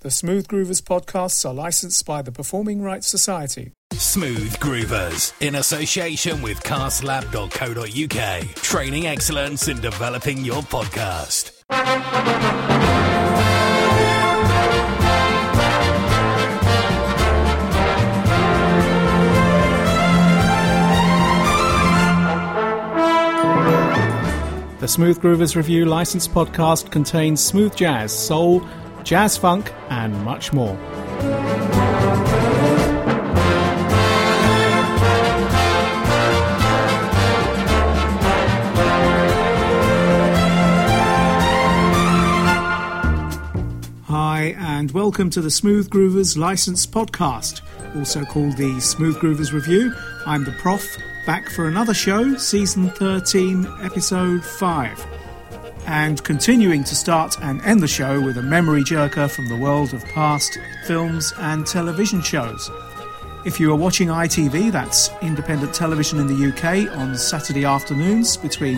[0.00, 3.72] The Smooth Groovers podcasts are licensed by the Performing Rights Society.
[3.94, 11.50] Smooth Groovers, in association with castlab.co.uk, training excellence in developing your podcast.
[24.78, 28.64] The Smooth Groovers Review licensed podcast contains smooth jazz, soul,
[29.08, 30.76] jazz funk, and much more.
[44.04, 47.62] Hi, and welcome to the Smooth Groovers licensed podcast,
[47.96, 49.90] also called the Smooth Groovers Review.
[50.26, 50.86] I'm the Prof,
[51.24, 55.17] back for another show, season 13, episode 5
[55.88, 59.94] and continuing to start and end the show with a memory jerker from the world
[59.94, 62.70] of past films and television shows.
[63.46, 68.76] If you are watching ITV, that's independent television in the UK, on Saturday afternoons between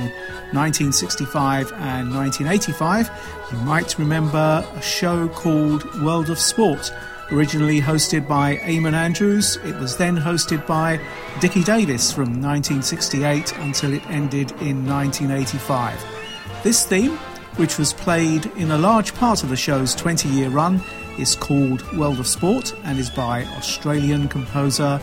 [0.53, 3.11] 1965 and 1985,
[3.51, 6.93] you might remember a show called World of Sport.
[7.33, 11.01] Originally hosted by Eamonn Andrews, it was then hosted by
[11.41, 16.20] Dickie Davies from 1968 until it ended in 1985.
[16.63, 17.17] This theme,
[17.57, 20.83] which was played in a large part of the show's 20 year run,
[21.19, 25.01] is called World of Sport and is by Australian composer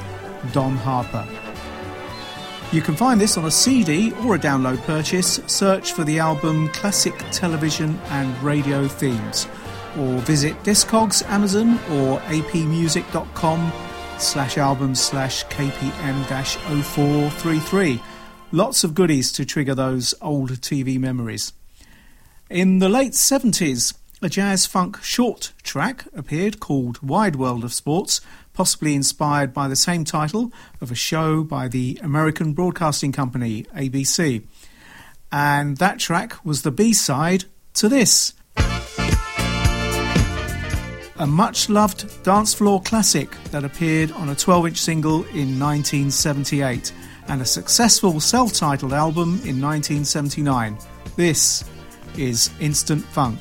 [0.52, 1.25] Don Harper.
[2.72, 5.39] You can find this on a CD or a download purchase.
[5.47, 9.47] Search for the album Classic Television and Radio Themes
[9.97, 13.72] or visit Discogs, Amazon or apmusic.com
[14.19, 16.23] slash albums slash kpm
[16.83, 18.02] 0433.
[18.53, 21.52] Lots of goodies to trigger those old TV memories.
[22.50, 28.22] In the late 70s, a jazz funk short track appeared called Wide World of Sports,
[28.53, 34.44] possibly inspired by the same title of a show by the American Broadcasting Company, ABC.
[35.30, 37.44] And that track was the B side
[37.74, 38.34] to this.
[41.19, 46.94] A much loved dance floor classic that appeared on a 12 inch single in 1978
[47.27, 50.77] and a successful self titled album in 1979.
[51.15, 51.63] This
[52.17, 53.39] is Instant Funk.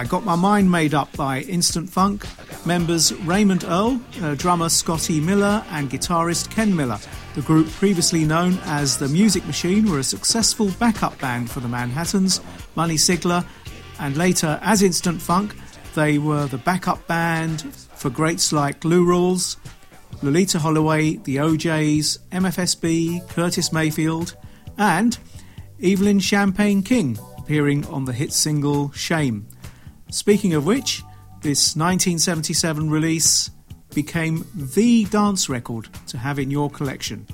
[0.00, 2.24] I Got My Mind Made Up by Instant Funk,
[2.64, 6.98] members Raymond Earl, uh, drummer Scotty Miller, and guitarist Ken Miller.
[7.34, 11.68] The group, previously known as The Music Machine, were a successful backup band for the
[11.68, 12.40] Manhattans,
[12.74, 13.44] Bunny Sigler,
[13.98, 15.54] and later, as Instant Funk,
[15.94, 19.56] they were the backup band for greats like Lou Rawls,
[20.22, 24.34] Loleatta Holloway, The O'Jays, MFSB, Curtis Mayfield,
[24.78, 25.18] and
[25.82, 29.46] Evelyn Champagne King, appearing on the hit single Shame.
[30.10, 31.02] Speaking of which,
[31.40, 33.50] this 1977 release
[33.94, 37.26] became the dance record to have in your collection.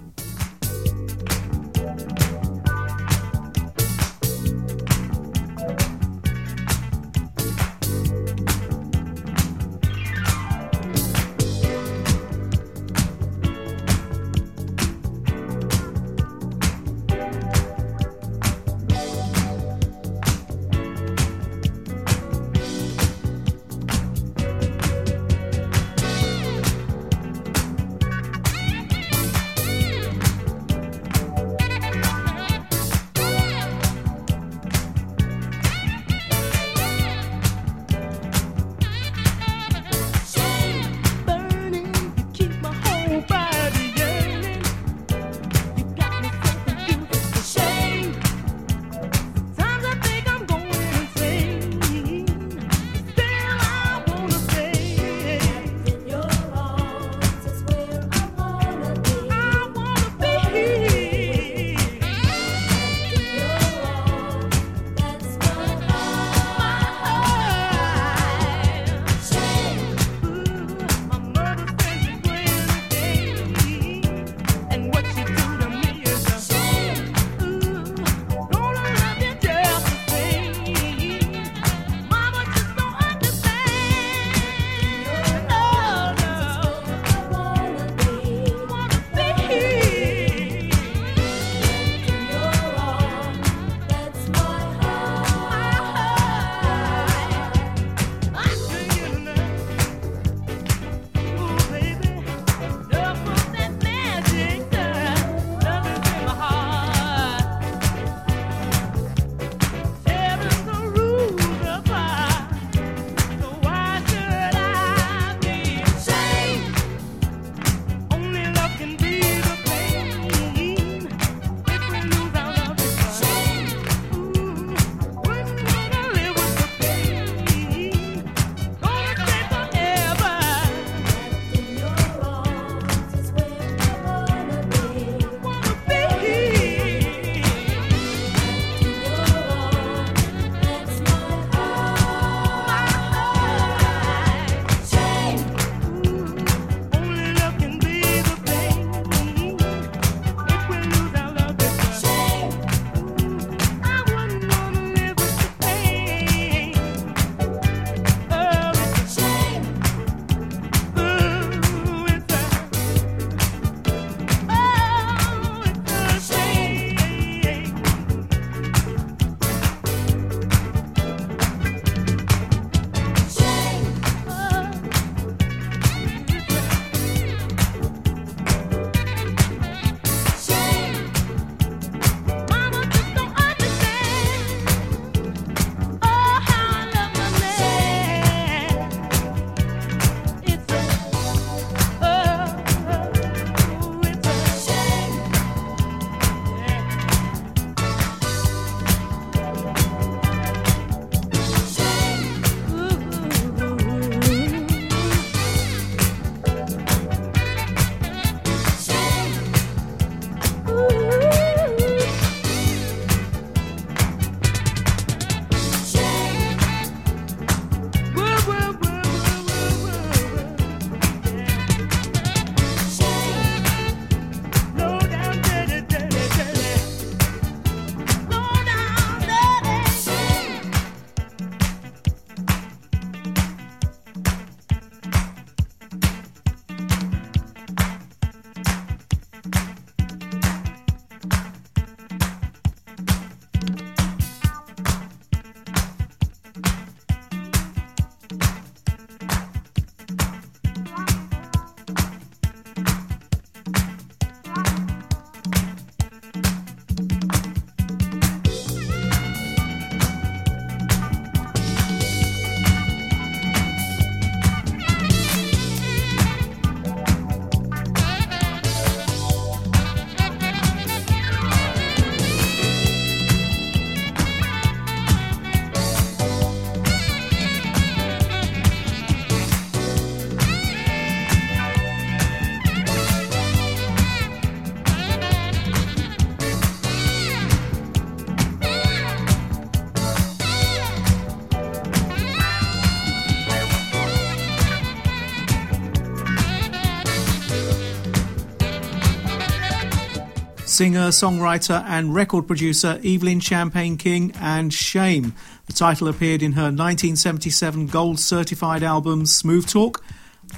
[300.76, 305.32] Singer, songwriter, and record producer Evelyn Champagne King and Shame.
[305.64, 310.04] The title appeared in her 1977 gold certified album Smooth Talk.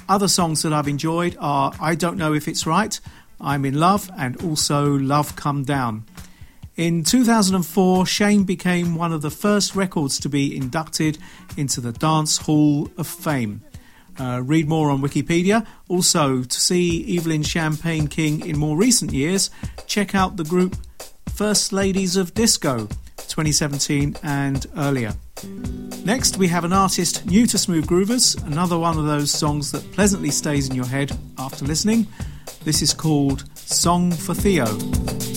[0.09, 2.99] Other songs that I've enjoyed are I Don't Know If It's Right,
[3.39, 6.03] I'm in Love, and also Love Come Down.
[6.75, 11.17] In 2004, Shame became one of the first records to be inducted
[11.55, 13.61] into the Dance Hall of Fame.
[14.19, 15.65] Uh, read more on Wikipedia.
[15.87, 19.49] Also, to see Evelyn Champagne King in more recent years,
[19.87, 20.75] check out the group
[21.33, 22.87] First Ladies of Disco
[23.29, 25.13] 2017 and earlier.
[26.03, 29.89] Next, we have an artist new to Smooth Groovers, another one of those songs that
[29.91, 32.07] pleasantly stays in your head after listening.
[32.63, 35.28] This is called Song for Theo.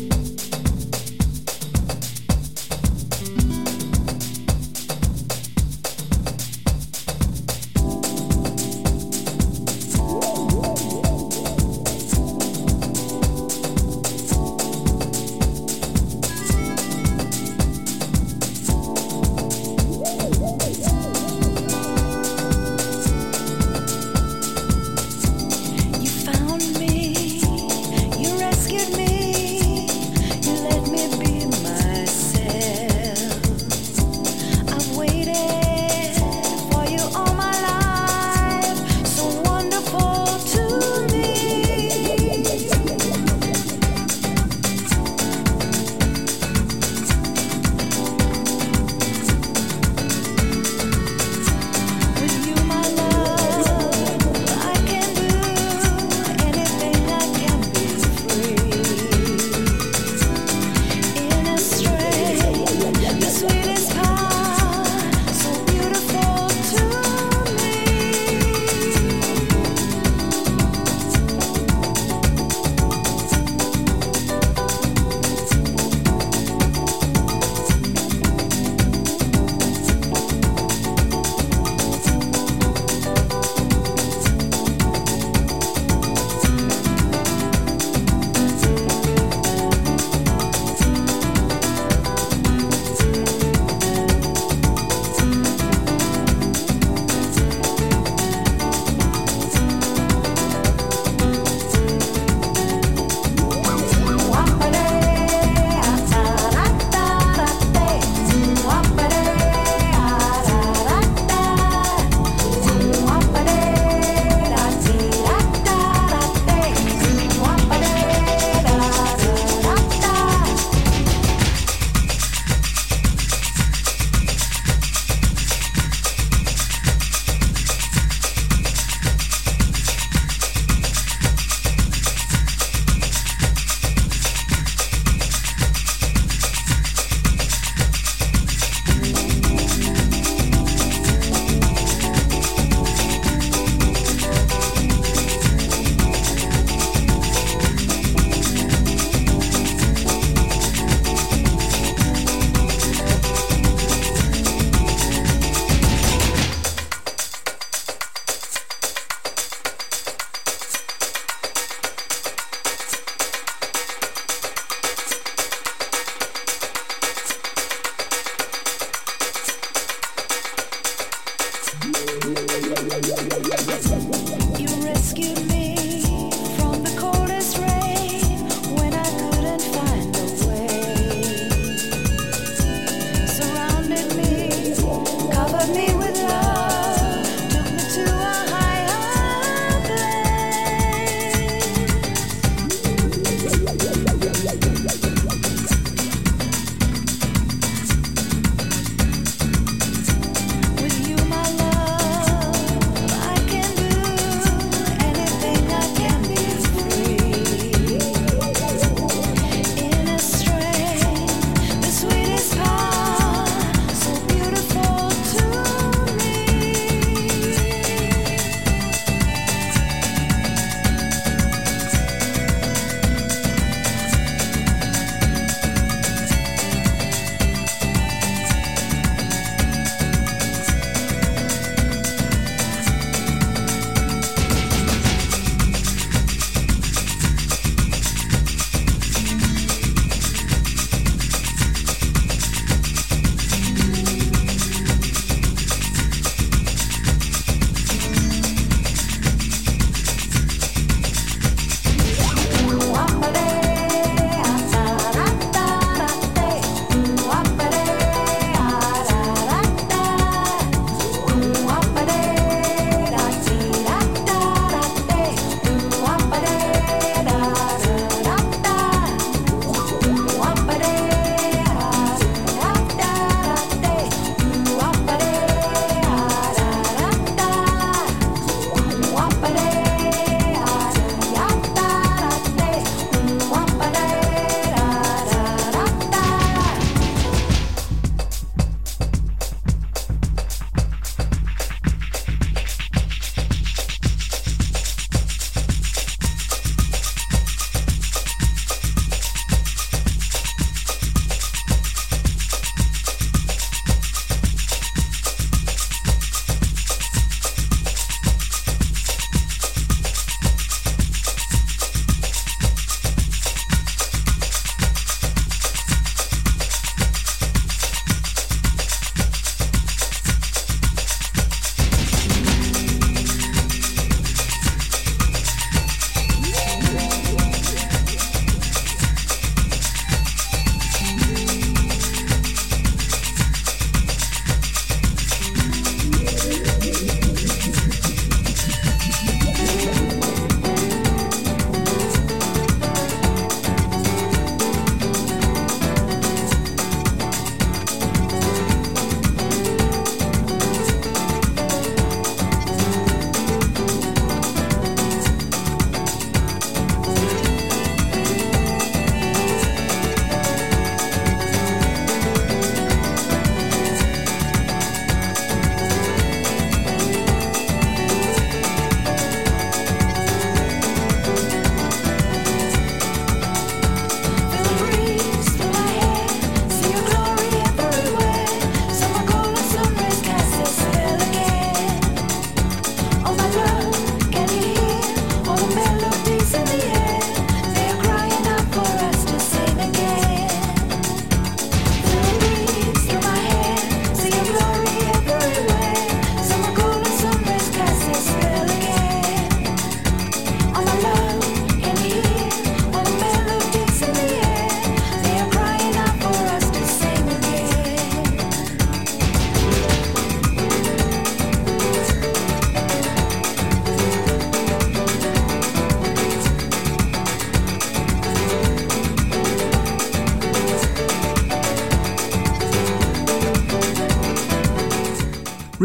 [172.95, 175.52] You rescued me.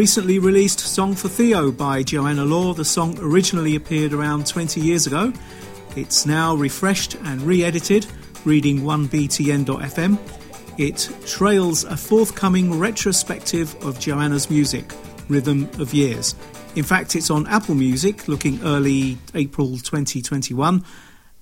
[0.07, 2.73] Recently released Song for Theo by Joanna Law.
[2.73, 5.33] The song originally appeared around 20 years ago.
[5.97, 8.07] It's now refreshed and re edited,
[8.45, 10.17] reading 1btn.fm.
[10.77, 14.93] It trails a forthcoming retrospective of Joanna's music,
[15.27, 16.35] Rhythm of Years.
[16.77, 20.85] In fact, it's on Apple Music, looking early April 2021,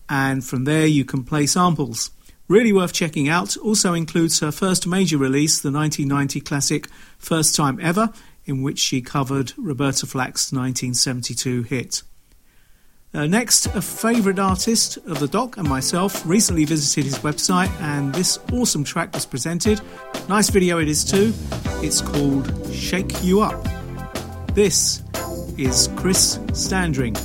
[0.09, 2.09] and from there you can play samples.
[2.47, 3.57] Really worth checking out.
[3.57, 6.87] Also includes her first major release, the 1990 classic
[7.19, 8.11] First Time Ever,
[8.45, 12.03] in which she covered Roberta Flack's 1972 hit.
[13.13, 18.13] Uh, next, a favourite artist of the doc and myself recently visited his website, and
[18.13, 19.79] this awesome track was presented.
[20.27, 21.33] Nice video it is too.
[21.81, 23.65] It's called Shake You Up.
[24.53, 25.01] This
[25.57, 27.15] is Chris Standring.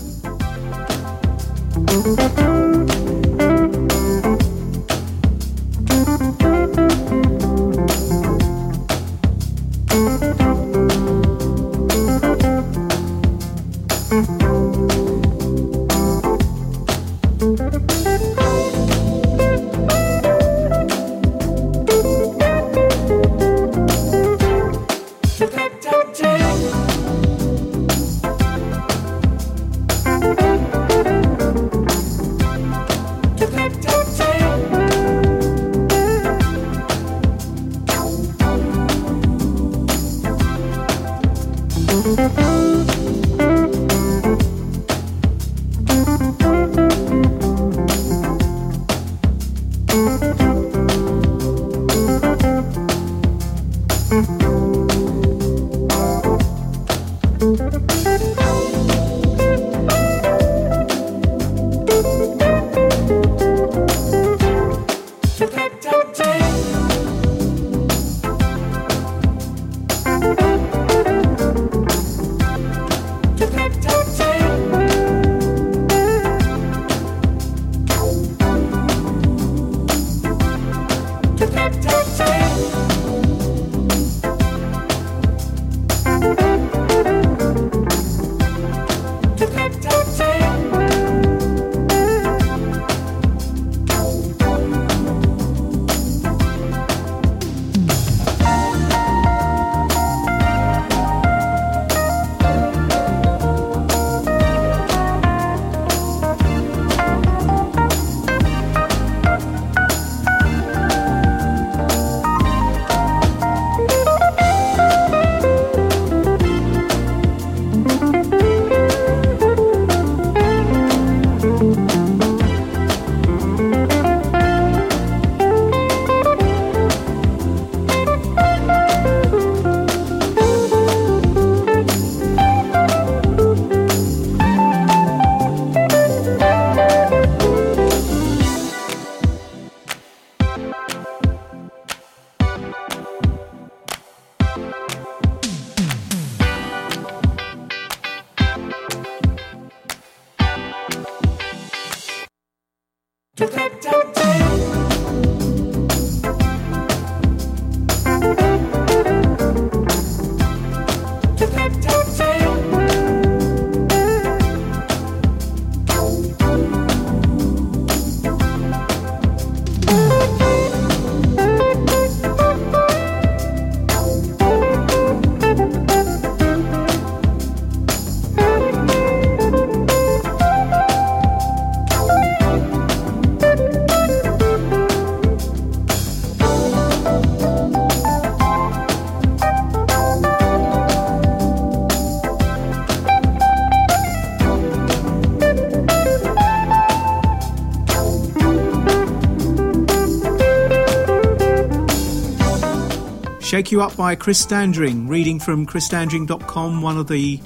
[203.61, 207.37] Shake You Up by Chris Standring, reading from chrisstandring.com, one of the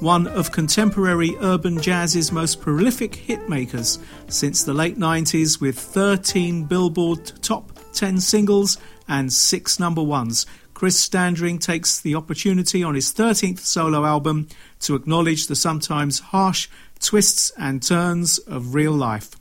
[0.00, 3.98] one of contemporary urban jazz's most prolific hitmakers
[4.30, 8.76] since the late 90s with 13 Billboard top 10 singles
[9.08, 10.44] and 6 number ones.
[10.74, 14.48] Chris Standring takes the opportunity on his 13th solo album
[14.80, 16.68] to acknowledge the sometimes harsh
[17.00, 19.37] twists and turns of real life.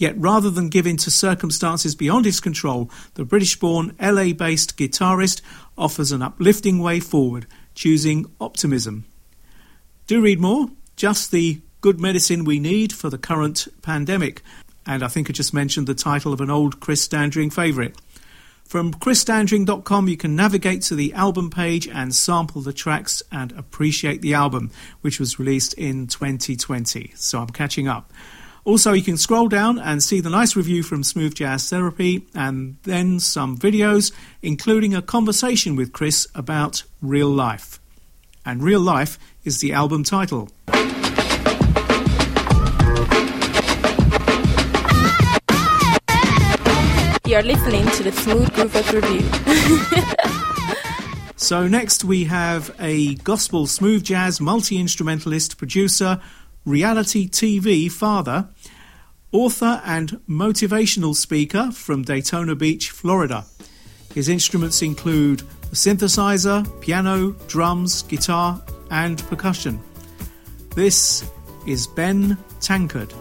[0.00, 4.78] Yet rather than give in to circumstances beyond his control, the British born LA based
[4.78, 5.42] guitarist
[5.76, 9.04] offers an uplifting way forward, choosing optimism.
[10.06, 14.40] Do read more, just the good medicine we need for the current pandemic.
[14.86, 17.94] And I think I just mentioned the title of an old Chris Standring favourite.
[18.64, 24.22] From chrisstandring.com, you can navigate to the album page and sample the tracks and appreciate
[24.22, 24.70] the album,
[25.02, 27.12] which was released in 2020.
[27.16, 28.10] So I'm catching up.
[28.64, 32.76] Also, you can scroll down and see the nice review from Smooth Jazz Therapy and
[32.82, 37.80] then some videos, including a conversation with Chris about real life.
[38.44, 40.50] And real life is the album title.
[47.30, 49.22] You're listening to the Smooth Groovers Review.
[51.36, 56.20] so, next we have a gospel smooth jazz multi instrumentalist, producer,
[56.64, 58.48] reality TV father,
[59.32, 63.44] author, and motivational speaker from Daytona Beach, Florida.
[64.14, 65.42] His instruments include
[65.72, 69.80] synthesizer, piano, drums, guitar, and percussion.
[70.74, 71.28] This
[71.66, 73.12] is Ben Tankard.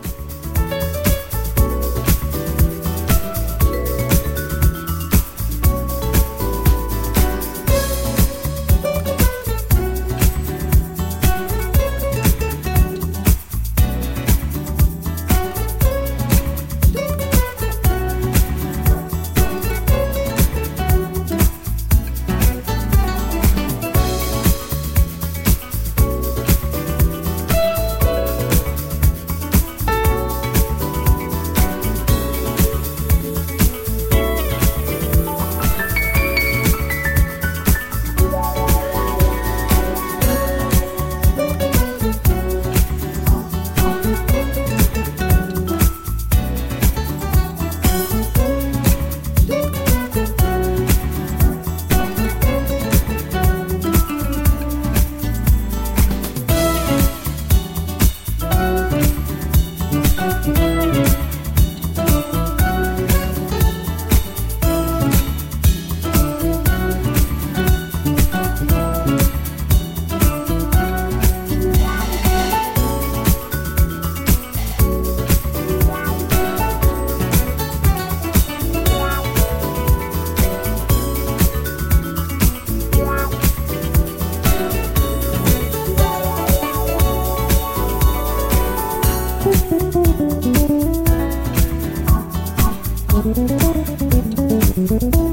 [94.82, 95.29] Often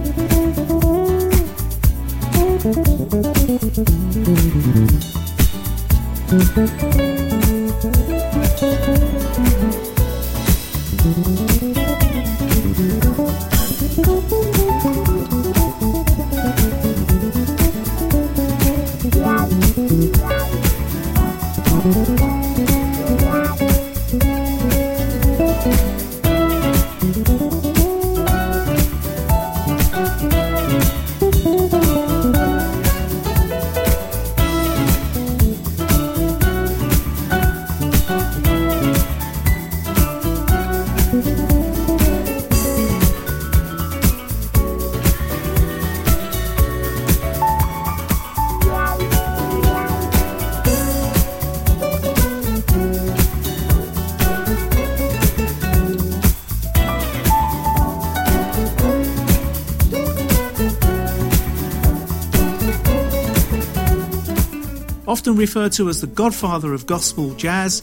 [65.46, 67.82] referred to as the godfather of gospel jazz,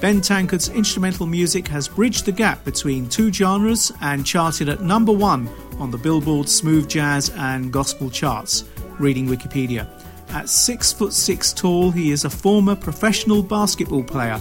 [0.00, 5.12] Ben Tankard's instrumental music has bridged the gap between two genres and charted at number
[5.12, 5.48] one
[5.78, 8.64] on the Billboard Smooth Jazz and Gospel charts,
[8.98, 9.88] reading Wikipedia.
[10.30, 14.40] At six foot six tall, he is a former professional basketball player.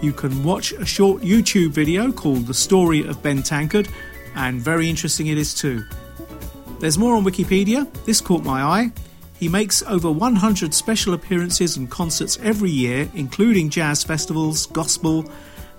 [0.00, 3.86] You can watch a short YouTube video called The Story of Ben Tankard,
[4.34, 5.84] and very interesting it is too.
[6.80, 7.86] There's more on Wikipedia.
[8.06, 8.92] This caught my eye.
[9.38, 15.30] He makes over 100 special appearances and concerts every year, including jazz festivals, gospel,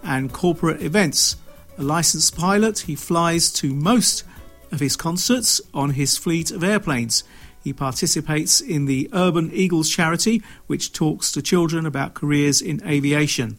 [0.02, 1.36] and corporate events.
[1.78, 4.24] A licensed pilot, he flies to most
[4.72, 7.24] of his concerts on his fleet of airplanes.
[7.62, 13.58] He participates in the Urban Eagles charity, which talks to children about careers in aviation.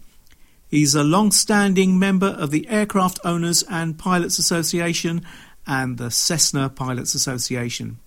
[0.69, 5.27] He's a long standing member of the Aircraft Owners and Pilots Association
[5.67, 7.99] and the Cessna Pilots Association.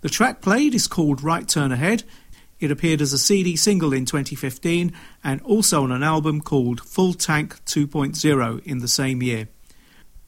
[0.00, 2.04] The track played is called Right Turn Ahead.
[2.60, 7.14] It appeared as a CD single in 2015 and also on an album called Full
[7.14, 9.48] Tank 2.0 in the same year.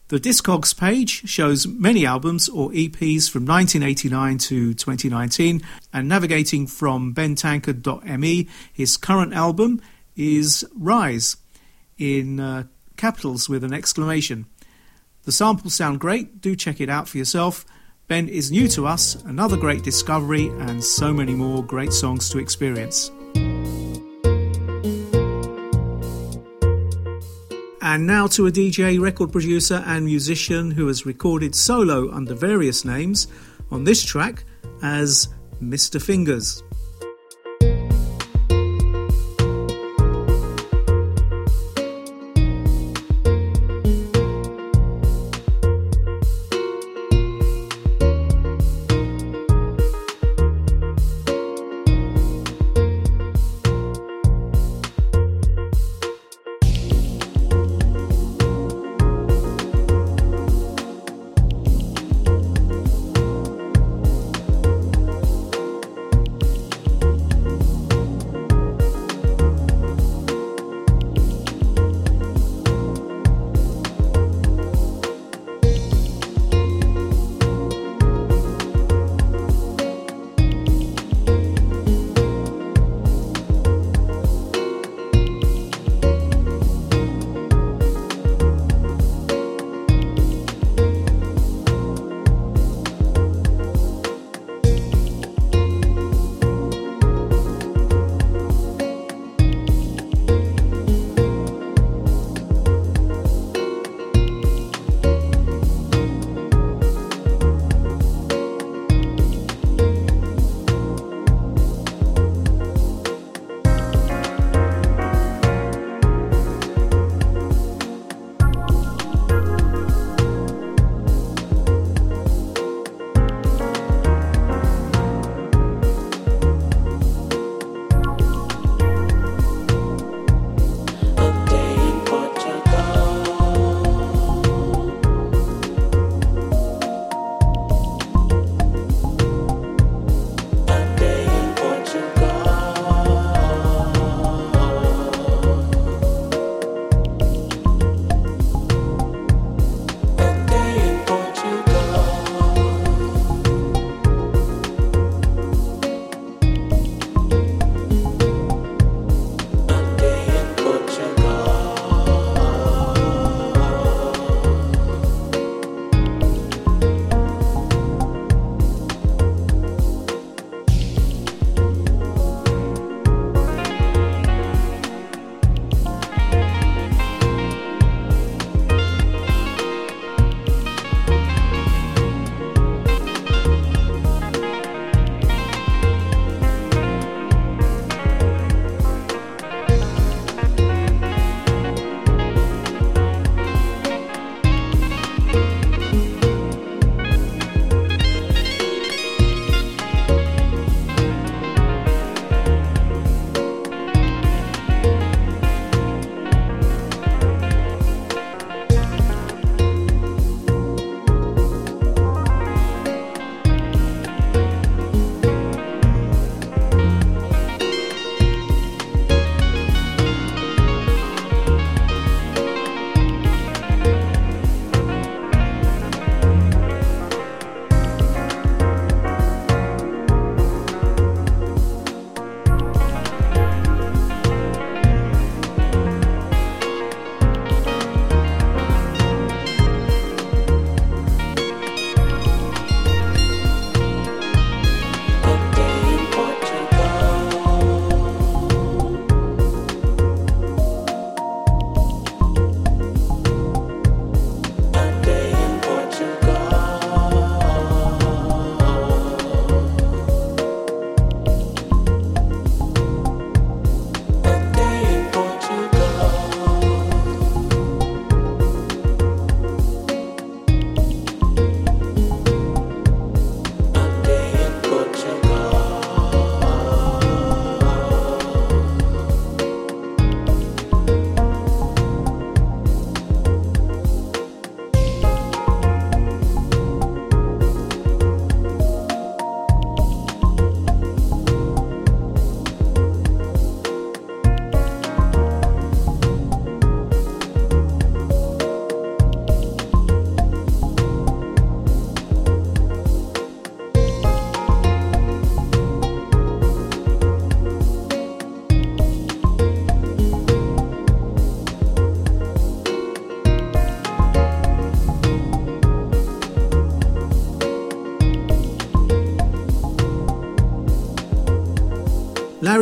[0.09, 5.61] The Discogs page shows many albums or EPs from 1989 to 2019,
[5.92, 9.83] and navigating from bentankard.me, his current album
[10.16, 11.37] is Rise
[11.98, 12.64] in uh,
[12.96, 14.46] capitals with an exclamation.
[15.24, 17.66] The samples sound great, do check it out for yourself.
[18.09, 22.38] Ben is new to us, another great discovery, and so many more great songs to
[22.38, 23.11] experience.
[27.83, 32.83] And now to a DJ, record producer, and musician who has recorded solo under various
[32.83, 33.29] names
[33.71, 34.44] on this track
[34.83, 35.29] as
[35.62, 36.01] Mr.
[36.01, 36.62] Fingers.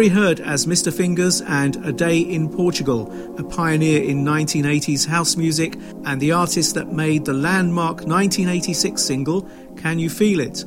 [0.09, 0.93] Heard as Mr.
[0.93, 6.75] Fingers and A Day in Portugal, a pioneer in 1980s house music and the artist
[6.75, 10.65] that made the landmark 1986 single Can You Feel It?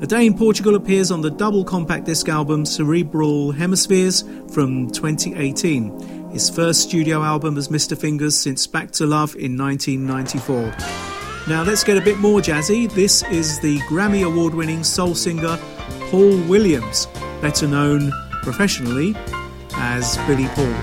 [0.00, 4.22] A Day in Portugal appears on the double compact disc album Cerebral Hemispheres
[4.52, 7.98] from 2018, his first studio album as Mr.
[7.98, 10.74] Fingers since Back to Love in 1994.
[11.48, 12.90] Now let's get a bit more jazzy.
[12.92, 15.58] This is the Grammy Award winning soul singer
[16.10, 17.06] Paul Williams,
[17.40, 18.12] better known
[18.42, 19.16] professionally
[19.74, 20.74] as Billy Paul.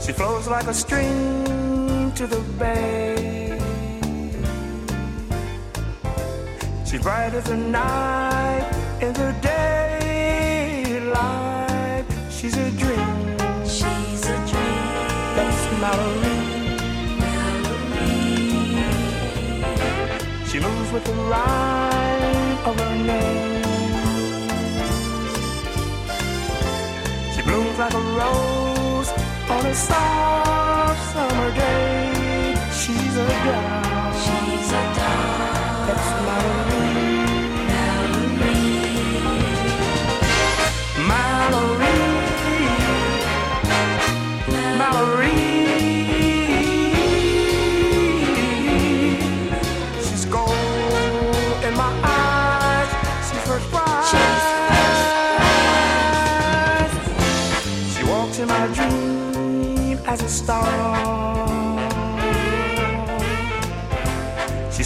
[0.00, 3.58] She flows like a stream to the bay.
[6.84, 11.14] She's bright as the night in the daylight.
[12.30, 13.38] She's a dream.
[13.64, 14.84] She's a dream.
[15.34, 16.22] That's Mallory.
[16.22, 16.31] She moves
[20.92, 23.62] with the rhyme of her name.
[27.34, 29.10] She blooms like a rose
[29.48, 32.54] on a soft summer day.
[32.80, 34.12] She's a doll.
[34.24, 35.86] She's a doll.
[35.86, 36.61] That's Mallory.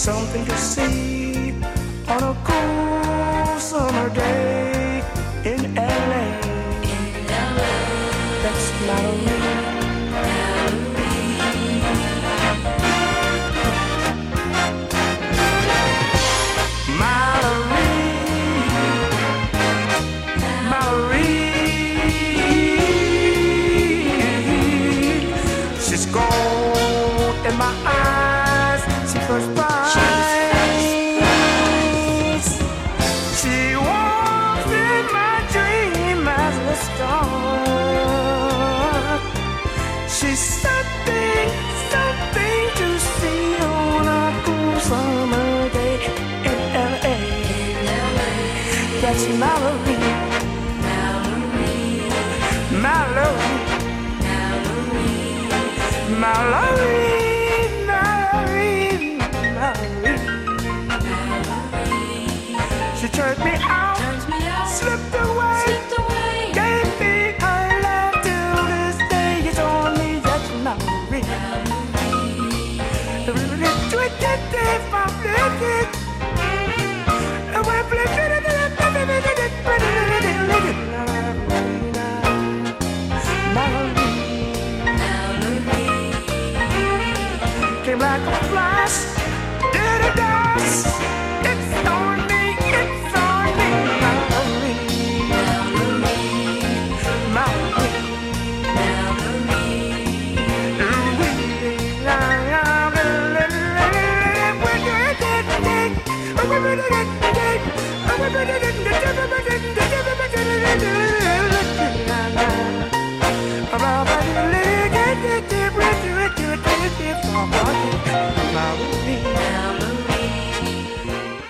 [0.07, 1.16] Something to see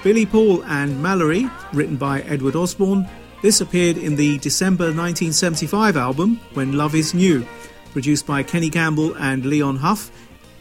[0.06, 3.08] Billy Paul and Mallory, written by Edward Osborne.
[3.42, 7.44] This appeared in the December 1975 album When Love Is New,
[7.90, 10.12] produced by Kenny Gamble and Leon Huff.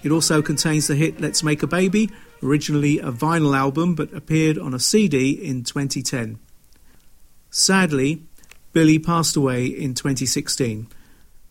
[0.01, 2.09] It also contains the hit Let's Make a Baby,
[2.41, 6.39] originally a vinyl album but appeared on a CD in 2010.
[7.51, 8.23] Sadly,
[8.73, 10.87] Billy passed away in 2016.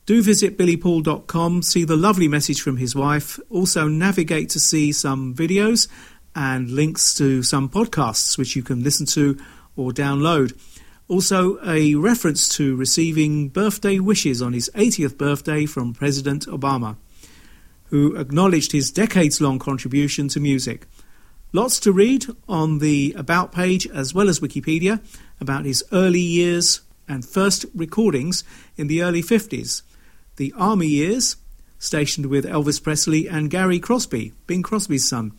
[0.07, 5.32] Do visit billypaul.com, see the lovely message from his wife, also navigate to see some
[5.32, 5.86] videos
[6.35, 9.39] and links to some podcasts which you can listen to
[9.76, 10.59] or download.
[11.07, 16.97] Also, a reference to receiving birthday wishes on his 80th birthday from President Obama,
[17.87, 20.87] who acknowledged his decades long contribution to music.
[21.53, 25.01] Lots to read on the About page as well as Wikipedia
[25.41, 28.43] about his early years and first recordings
[28.76, 29.82] in the early 50s,
[30.37, 31.37] the Army years,
[31.78, 35.32] stationed with Elvis Presley and Gary Crosby, Bing Crosby's son.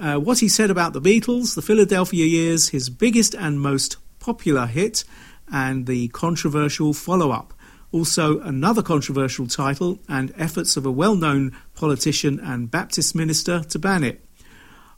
[0.00, 4.64] Uh, what he said about the Beatles, the Philadelphia years, his biggest and most popular
[4.64, 5.04] hit,
[5.52, 7.52] and the controversial follow up.
[7.92, 13.78] Also, another controversial title and efforts of a well known politician and Baptist minister to
[13.78, 14.24] ban it.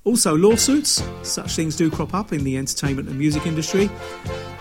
[0.04, 1.02] Also, lawsuits.
[1.22, 3.90] Such things do crop up in the entertainment and music industry.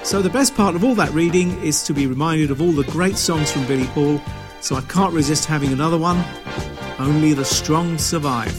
[0.03, 2.83] So, the best part of all that reading is to be reminded of all the
[2.85, 4.19] great songs from Billy Paul.
[4.61, 6.23] So, I can't resist having another one.
[6.97, 8.55] Only the strong survive.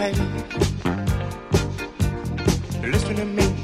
[0.00, 0.16] Listen
[3.16, 3.54] to me.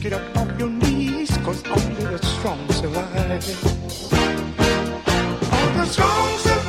[0.00, 3.42] Get up off your knees, cause only the strong survive.
[5.50, 6.65] All the strong survive.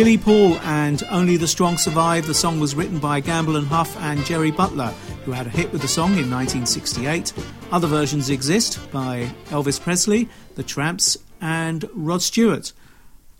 [0.00, 2.26] And Only the Strong Survive.
[2.26, 4.94] The song was written by Gamble and Huff and Jerry Butler,
[5.26, 7.34] who had a hit with the song in 1968.
[7.70, 12.72] Other versions exist by Elvis Presley, The Trammps, and Rod Stewart.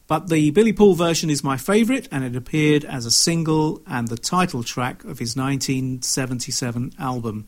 [0.07, 4.09] But the Billy Paul version is my favourite, and it appeared as a single and
[4.09, 7.47] the title track of his 1977 album.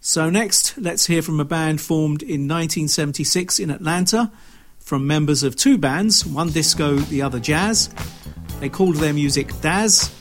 [0.00, 4.30] So, next, let's hear from a band formed in 1976 in Atlanta
[4.80, 7.88] from members of two bands, one disco, the other jazz.
[8.60, 10.14] They called their music Dazz,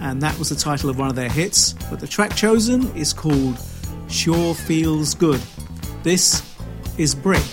[0.00, 1.72] and that was the title of one of their hits.
[1.88, 3.58] But the track chosen is called
[4.08, 5.40] Sure Feels Good.
[6.02, 6.42] This
[6.98, 7.44] is Brick.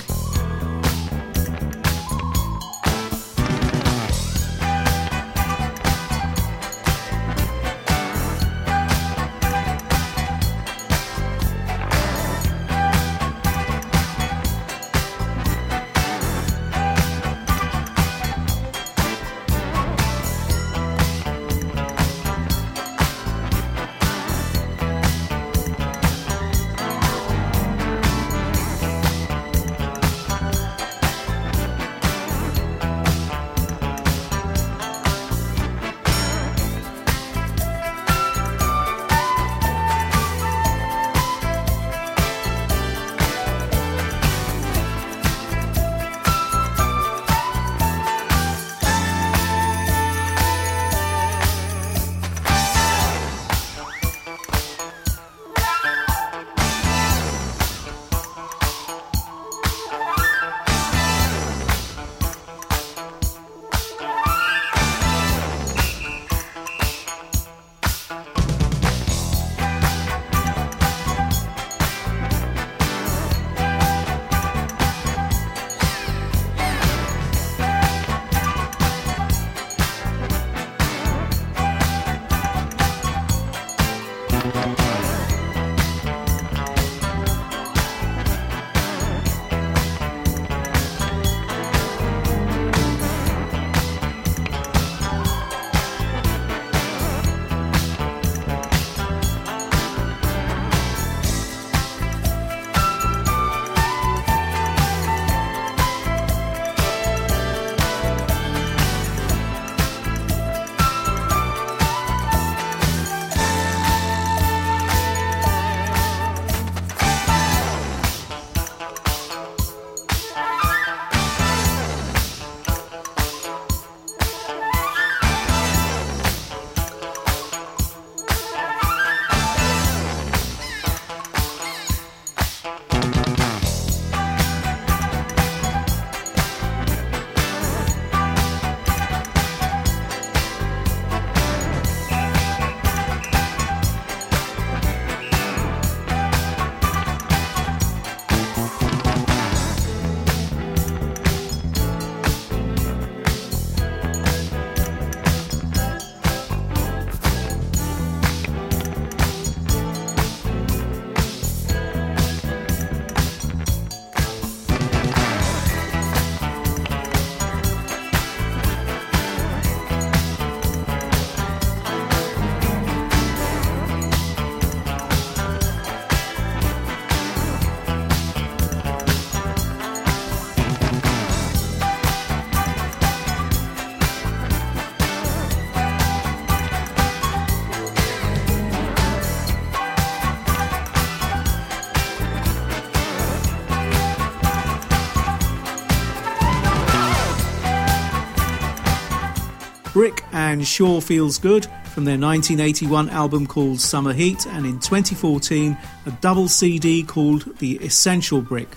[200.54, 206.12] And Sure Feels Good from their 1981 album called Summer Heat, and in 2014, a
[206.22, 208.70] double CD called The Essential Brick.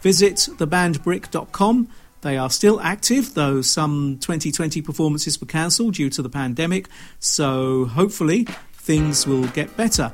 [0.00, 1.88] Visit thebandbrick.com.
[2.22, 6.88] They are still active, though some 2020 performances were cancelled due to the pandemic,
[7.20, 10.12] so hopefully things will get better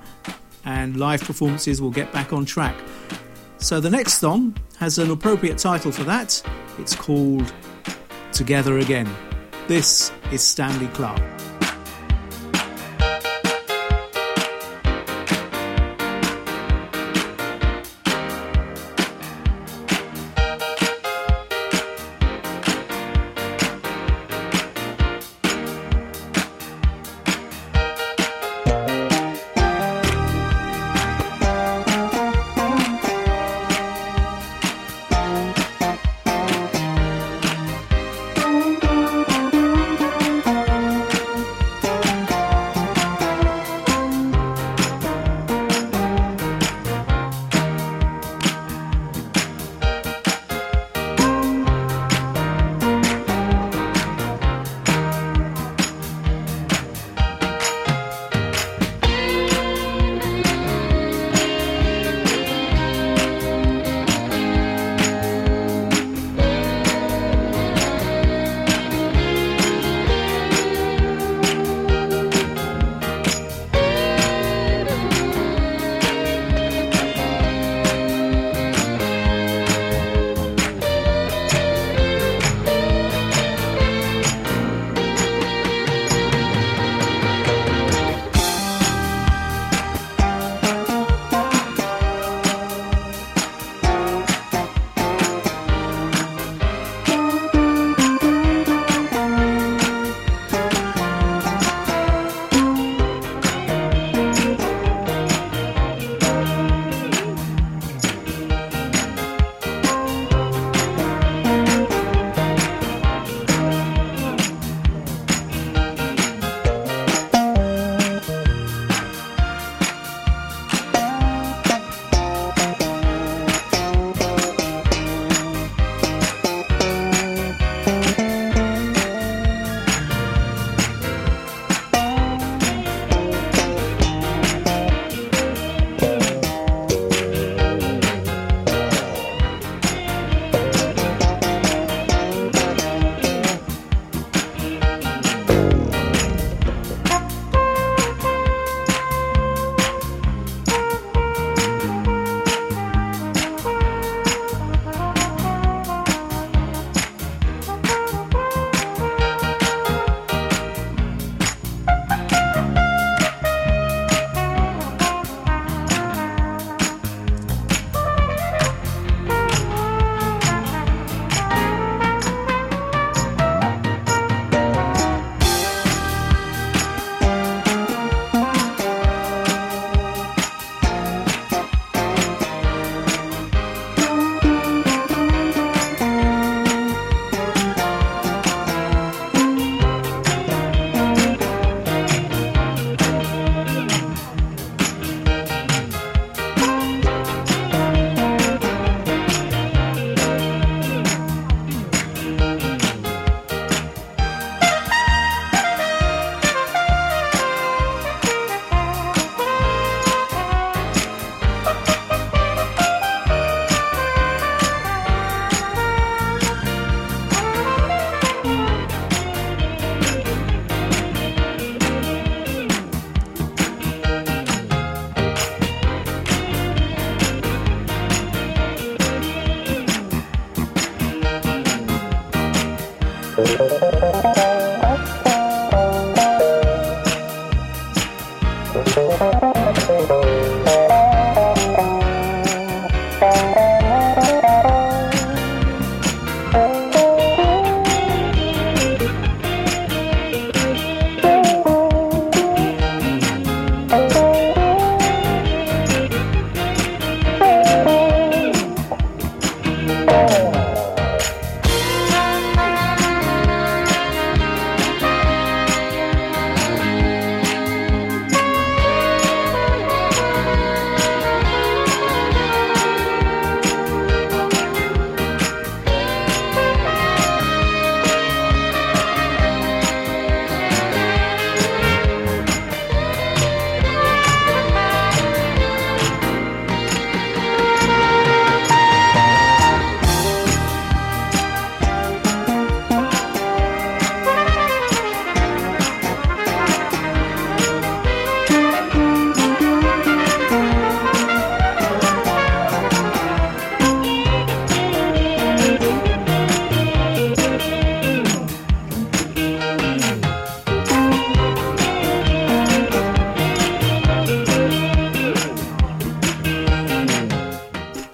[0.65, 2.77] and live performances will get back on track.
[3.59, 6.43] So the next song has an appropriate title for that.
[6.79, 7.53] It's called
[8.33, 9.09] Together Again.
[9.69, 11.52] This is Stanley Clarke.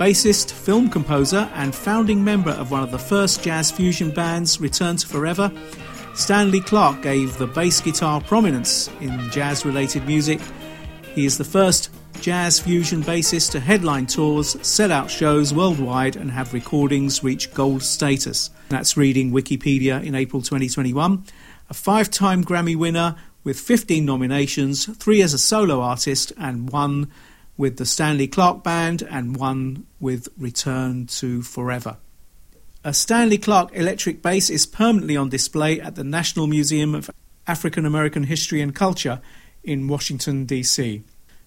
[0.09, 4.97] Bassist, film composer, and founding member of one of the first jazz fusion bands, Return
[4.97, 5.53] to Forever,
[6.15, 10.41] Stanley Clarke gave the bass guitar prominence in jazz related music.
[11.15, 11.91] He is the first
[12.23, 17.83] jazz fusion bassist to headline tours, sell out shows worldwide, and have recordings reach gold
[17.83, 18.49] status.
[18.71, 21.23] That's reading Wikipedia in April 2021.
[21.69, 27.11] A five time Grammy winner with 15 nominations, three as a solo artist, and one
[27.59, 31.99] with the Stanley Clarke Band, and one with Return to Forever.
[32.85, 37.11] A Stanley Clarke electric bass is permanently on display at the National Museum of
[37.47, 39.21] African American History and Culture
[39.65, 41.03] in Washington, D.C.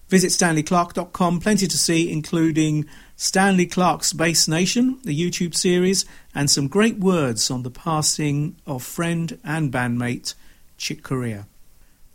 [0.08, 2.84] Visit stanleyclarke.com, plenty to see, including
[3.16, 6.04] Stanley Clarke's Bass Nation, the YouTube series,
[6.34, 10.34] and some great words on the passing of friend and bandmate
[10.76, 11.46] Chick Corea.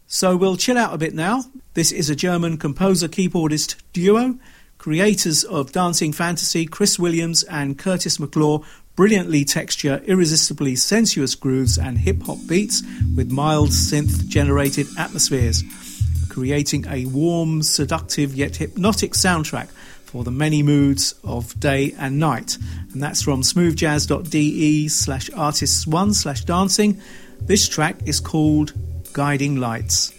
[0.10, 1.44] So we'll chill out a bit now.
[1.74, 4.40] This is a German composer keyboardist duo.
[4.78, 8.64] Creators of Dancing Fantasy, Chris Williams and Curtis McClure
[8.96, 12.84] brilliantly texture irresistibly sensuous grooves and hip hop beats
[13.18, 15.62] with mild synth generated atmospheres,
[16.30, 19.68] creating a warm, seductive yet hypnotic soundtrack
[20.06, 22.58] for the many moods of day and night.
[22.94, 27.02] And that's from smoothjazz.de slash artists one slash dancing.
[27.42, 28.72] This track is called
[29.18, 30.17] Guiding Lights.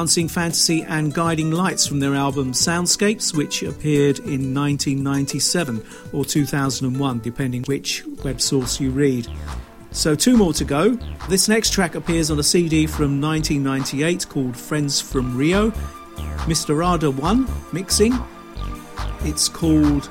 [0.00, 5.84] Dancing Fantasy and Guiding Lights from their album Soundscapes, which appeared in 1997
[6.14, 9.28] or 2001, depending which web source you read.
[9.90, 10.94] So, two more to go.
[11.28, 15.70] This next track appears on a CD from 1998 called Friends from Rio.
[16.48, 16.78] Mr.
[16.78, 18.14] Rada 1 mixing.
[19.24, 20.08] It's called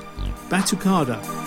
[0.49, 1.19] Batucada.
[1.19, 1.38] Batucada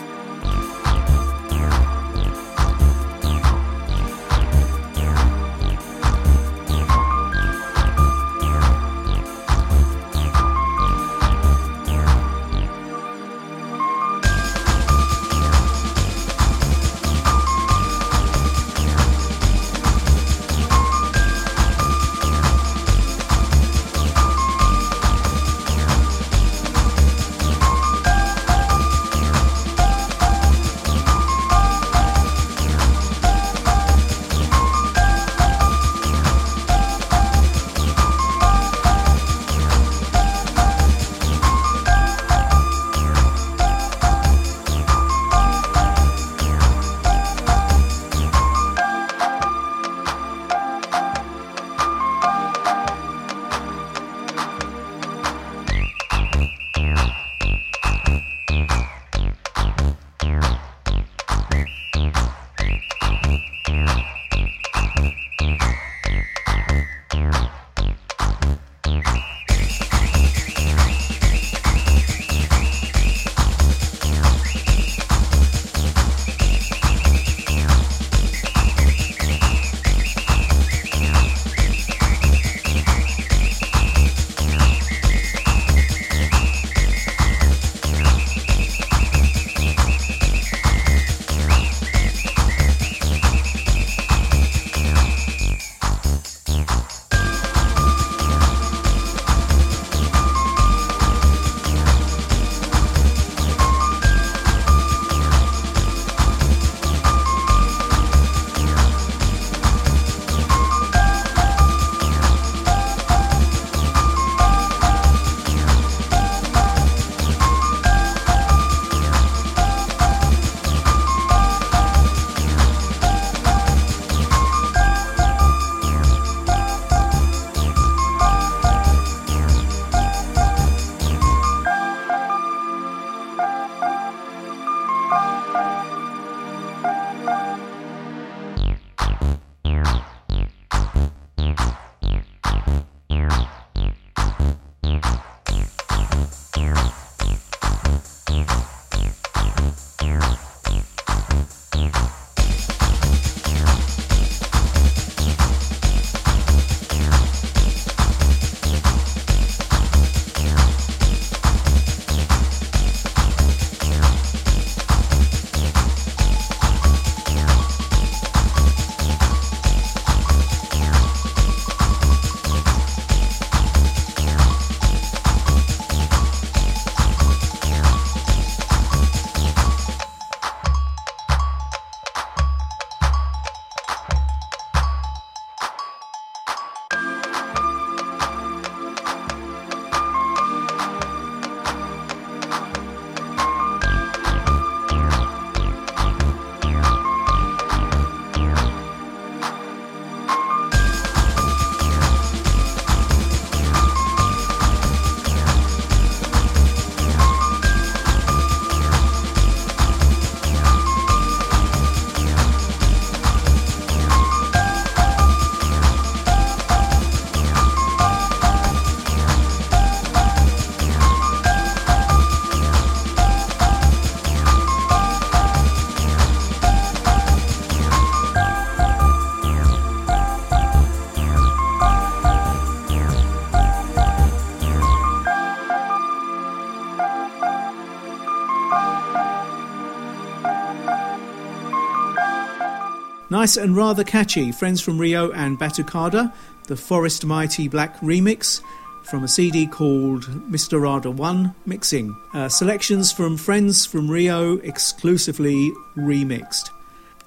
[243.42, 244.52] Nice and rather catchy.
[244.52, 246.32] Friends from Rio and Batucada,
[246.68, 248.62] the Forest Mighty Black remix
[249.02, 250.80] from a CD called Mr.
[250.80, 252.14] Rada 1 Mixing.
[252.32, 256.70] Uh, selections from Friends from Rio exclusively remixed.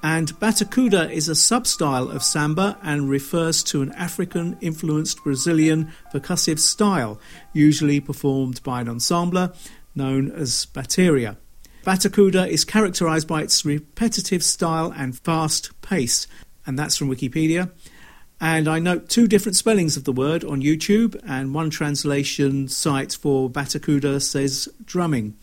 [0.04, 6.60] And Batucada is a sub-style of samba and refers to an African influenced Brazilian percussive
[6.60, 7.20] style,
[7.52, 9.52] usually performed by an ensemble
[9.94, 11.36] known as bateria.
[11.86, 16.26] Batucada is characterized by its repetitive style and fast pace,
[16.66, 17.70] and that's from Wikipedia.
[18.42, 23.14] And I note two different spellings of the word on YouTube, and one translation site
[23.14, 25.38] for Batucada says drumming.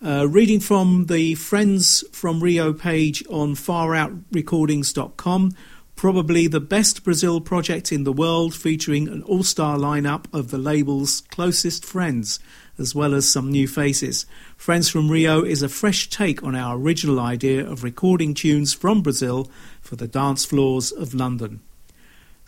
[0.00, 5.56] Uh, reading from the Friends from Rio page on faroutrecordings.com,
[5.98, 10.56] probably the best Brazil project in the world, featuring an all star lineup of the
[10.56, 12.38] label's closest friends,
[12.78, 14.24] as well as some new faces.
[14.56, 19.02] Friends from Rio is a fresh take on our original idea of recording tunes from
[19.02, 21.62] Brazil for the dance floors of London.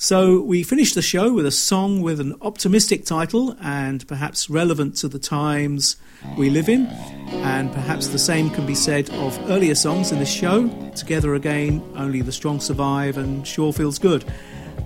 [0.03, 4.97] So we finished the show with a song with an optimistic title and perhaps relevant
[4.97, 5.97] to the times
[6.39, 6.87] we live in.
[6.87, 10.69] And perhaps the same can be said of earlier songs in this show.
[10.97, 14.25] Together again, Only the Strong Survive and Sure Feels Good.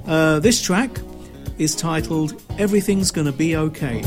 [0.04, 0.90] Uh, this track
[1.58, 4.02] is titled Everything's Gonna Be Okay.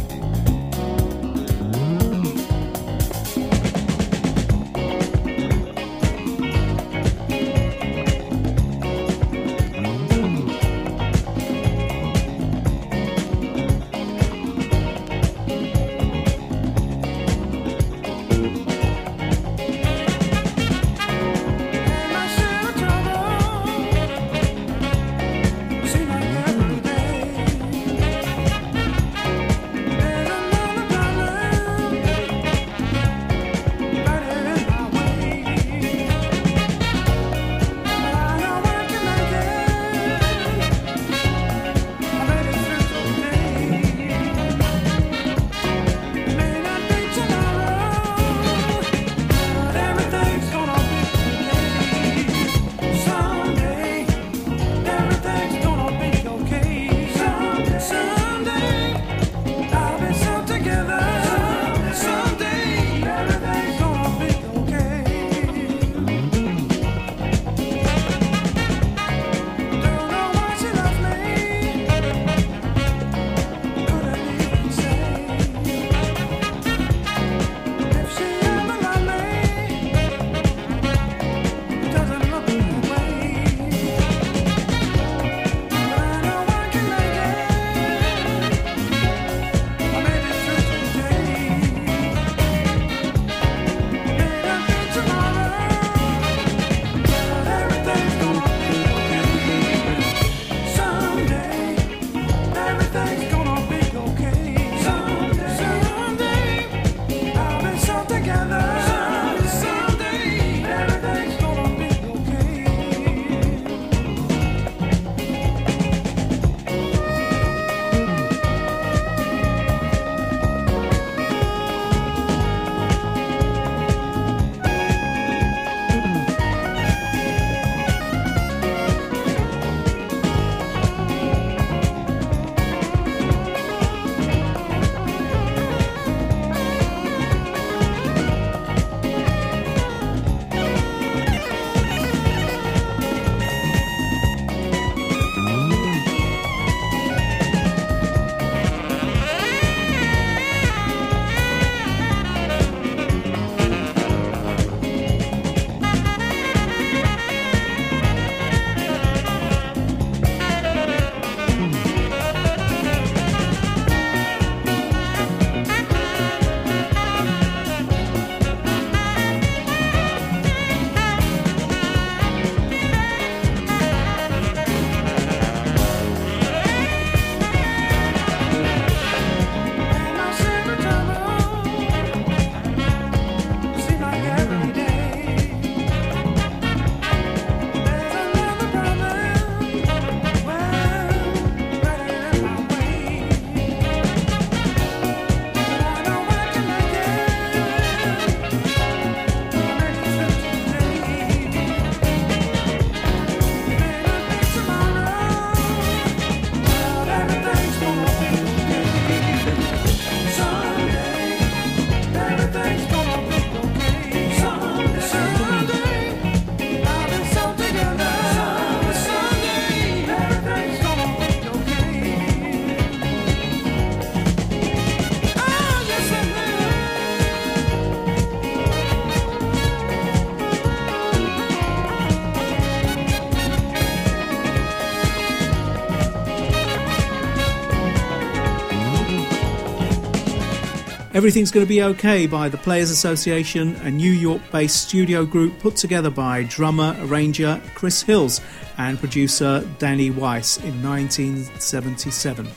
[241.18, 245.58] Everything's Going to Be Okay by the Players Association, a New York based studio group
[245.58, 248.40] put together by drummer, arranger Chris Hills
[248.78, 252.48] and producer Danny Weiss in 1977.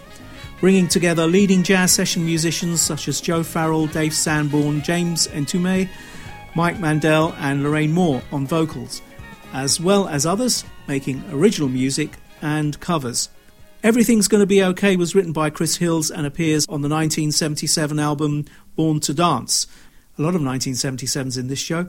[0.60, 5.88] Bringing together leading jazz session musicians such as Joe Farrell, Dave Sanborn, James Mtume,
[6.54, 9.00] Mike Mandel, and Lorraine Moore on vocals,
[9.54, 12.10] as well as others making original music
[12.42, 13.30] and covers.
[13.82, 18.44] Everything's Gonna Be Okay was written by Chris Hills and appears on the 1977 album
[18.76, 19.66] Born to Dance.
[20.18, 21.88] A lot of 1977s in this show.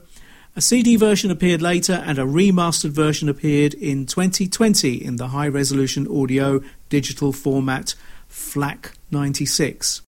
[0.55, 5.49] A CD version appeared later and a remastered version appeared in 2020 in the high
[5.49, 7.93] resolution audio digital format
[8.29, 10.01] FLAC 96.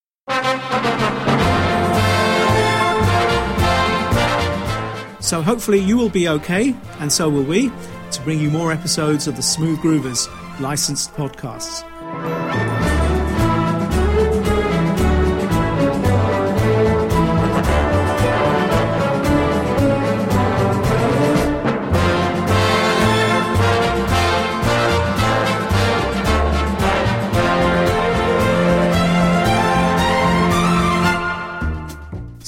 [5.20, 7.72] So hopefully you will be okay, and so will we,
[8.12, 11.84] to bring you more episodes of the Smooth Groovers licensed podcasts.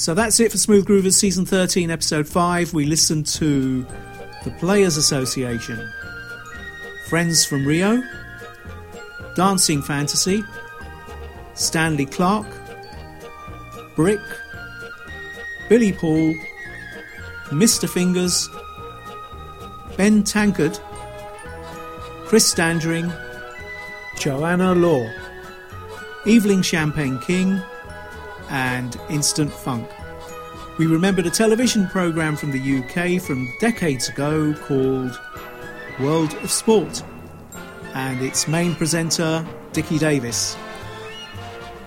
[0.05, 2.75] So that's it for Smooth Groovers Season 13, Episode 5.
[2.75, 3.83] We listened to
[4.43, 5.91] The Players Association,
[7.15, 8.03] Friends from Rio,
[9.37, 10.43] Dancing Fantasy,
[11.53, 12.45] Stanley Clarke,
[13.95, 14.19] Brick,
[15.69, 16.35] Billy Paul,
[17.51, 17.87] Mr.
[17.87, 18.49] Fingers,
[19.95, 20.77] Ben Tankard,
[22.25, 23.09] Chris Standring,
[24.19, 25.09] Joanna Law,
[26.27, 27.61] Evelyn Champagne King,
[28.49, 29.89] and Instant Funk.
[30.77, 35.17] We remembered a television programme from the UK from decades ago called
[35.99, 37.03] World of Sport
[37.93, 40.57] and its main presenter, Dickie Davies.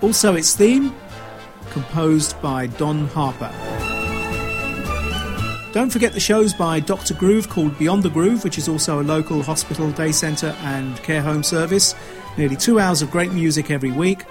[0.01, 0.95] Also, its theme,
[1.69, 3.51] composed by Don Harper.
[5.71, 7.13] Don't forget the shows by Dr.
[7.13, 11.21] Groove called Beyond the Groove, which is also a local hospital, day centre, and care
[11.21, 11.93] home service.
[12.37, 14.23] Nearly two hours of great music every week.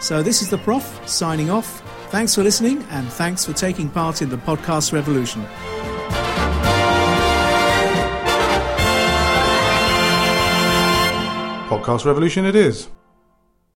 [0.00, 1.80] So, this is the Prof signing off.
[2.10, 5.46] Thanks for listening and thanks for taking part in the podcast revolution.
[11.72, 12.88] Podcast Revolution it is.